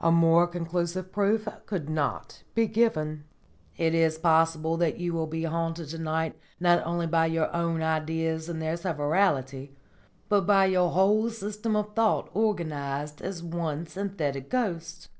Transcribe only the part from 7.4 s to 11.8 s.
Ideas in their severalty, but by your whole system